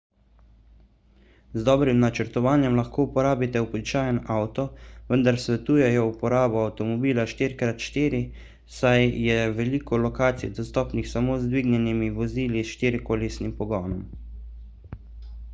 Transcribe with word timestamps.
z 1.59 1.65
dobrim 1.67 1.99
načrtovanjem 2.03 2.77
lahko 2.79 3.03
uporabite 3.07 3.61
običajen 3.65 4.19
avto 4.37 4.65
vendar 5.11 5.37
svetujejo 5.43 6.07
uporabo 6.13 6.63
avtomobila 6.69 7.27
4 7.35 7.69
x 7.77 7.87
4 7.99 8.23
saj 8.79 9.07
je 9.27 9.37
veliko 9.61 10.03
lokacij 10.09 10.53
dostopnih 10.63 11.13
samo 11.15 11.37
z 11.45 11.53
dvignjenimi 11.55 12.09
vozili 12.19 12.67
s 12.69 12.73
štirikolesnim 12.79 13.57
pogonom 13.63 14.03